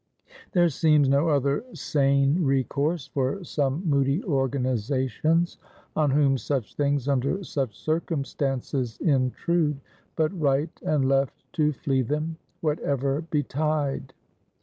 There 0.53 0.69
seems 0.69 1.07
no 1.07 1.29
other 1.29 1.63
sane 1.75 2.43
recourse 2.43 3.05
for 3.05 3.43
some 3.43 3.83
moody 3.87 4.23
organizations 4.23 5.59
on 5.95 6.09
whom 6.09 6.39
such 6.39 6.73
things, 6.73 7.07
under 7.07 7.43
such 7.43 7.77
circumstances 7.77 8.97
intrude, 8.99 9.79
but 10.15 10.31
right 10.41 10.71
and 10.81 11.07
left 11.07 11.35
to 11.53 11.71
flee 11.71 12.01
them, 12.01 12.37
whatever 12.61 13.21
betide. 13.29 14.13